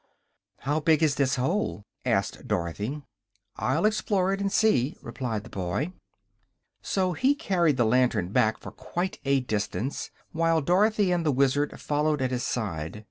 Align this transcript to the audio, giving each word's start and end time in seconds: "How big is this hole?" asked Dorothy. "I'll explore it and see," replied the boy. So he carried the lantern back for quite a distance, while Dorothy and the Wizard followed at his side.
"How 0.61 0.79
big 0.79 1.03
is 1.03 1.13
this 1.13 1.35
hole?" 1.35 1.85
asked 2.07 2.47
Dorothy. 2.47 3.03
"I'll 3.57 3.85
explore 3.85 4.33
it 4.33 4.41
and 4.41 4.51
see," 4.51 4.97
replied 5.03 5.43
the 5.43 5.51
boy. 5.51 5.93
So 6.81 7.13
he 7.13 7.35
carried 7.35 7.77
the 7.77 7.85
lantern 7.85 8.29
back 8.29 8.57
for 8.59 8.71
quite 8.71 9.19
a 9.25 9.41
distance, 9.41 10.09
while 10.31 10.59
Dorothy 10.59 11.11
and 11.11 11.23
the 11.23 11.31
Wizard 11.31 11.79
followed 11.79 12.19
at 12.19 12.31
his 12.31 12.41
side. 12.41 12.99